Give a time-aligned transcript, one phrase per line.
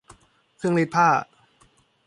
[0.57, 1.07] เครื่องรีดผ้า